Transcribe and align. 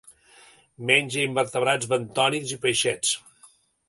Menja 0.91 1.25
invertebrats 1.27 1.89
bentònics 1.91 2.55
i 2.57 2.59
peixets. 2.65 3.13